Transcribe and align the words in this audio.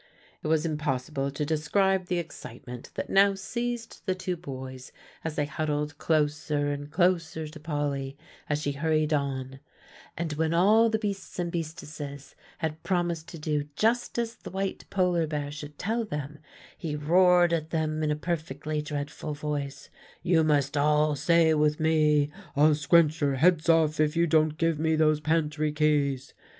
'"It 0.43 0.47
was 0.47 0.65
impossible 0.65 1.29
to 1.29 1.45
describe 1.45 2.07
the 2.07 2.17
excitement 2.17 2.89
that 2.95 3.11
now 3.11 3.35
seized 3.35 4.01
the 4.07 4.15
two 4.15 4.35
boys 4.35 4.91
as 5.23 5.35
they 5.35 5.45
huddled 5.45 5.99
closer 5.99 6.71
and 6.71 6.89
closer 6.89 7.47
to 7.47 7.59
Polly, 7.59 8.17
as 8.49 8.59
she 8.59 8.71
hurried 8.71 9.13
on, 9.13 9.59
"And 10.17 10.33
when 10.33 10.55
all 10.55 10.89
the 10.89 10.97
beasts 10.97 11.37
and 11.37 11.51
beastesses 11.51 12.33
had 12.57 12.81
promised 12.81 13.27
to 13.27 13.37
do 13.37 13.69
just 13.75 14.17
as 14.17 14.37
the 14.37 14.49
white 14.49 14.85
polar 14.89 15.27
bear 15.27 15.51
should 15.51 15.77
tell 15.77 16.03
them, 16.03 16.39
he 16.75 16.95
roared 16.95 17.53
at 17.53 17.69
them 17.69 18.01
in 18.01 18.09
a 18.09 18.15
perfectly 18.15 18.81
dreadful 18.81 19.35
voice: 19.35 19.91
'You 20.23 20.43
must 20.43 20.75
all 20.75 21.15
say 21.15 21.53
with 21.53 21.79
me, 21.79 22.31
"I'll 22.55 22.73
scrunch 22.73 23.21
your 23.21 23.35
heads 23.35 23.69
off 23.69 23.99
if 23.99 24.17
you 24.17 24.25
don't 24.25 24.57
give 24.57 24.79
me 24.79 24.95
those 24.95 25.19
pantry 25.19 25.71
keys." 25.71 26.33